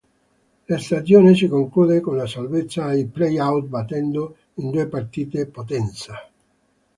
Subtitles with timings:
[0.65, 6.27] La stagione si conclude con la salvezza ai playout battendo in due partite Potenza.